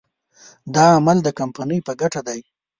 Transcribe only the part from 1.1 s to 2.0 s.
د کمپنۍ په